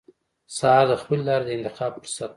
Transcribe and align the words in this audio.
سهار 0.57 0.85
د 0.91 0.93
خپلې 1.01 1.21
لارې 1.27 1.45
د 1.47 1.49
انتخاب 1.57 1.91
فرصت 2.03 2.21
دی. 2.29 2.29